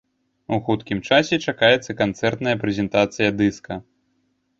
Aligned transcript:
У 0.55 0.57
хуткім 0.69 0.99
часе 1.09 1.37
чакаецца 1.51 1.91
канцэртная 1.99 2.55
прэзентацыя 2.65 3.29
дыска. 3.43 3.79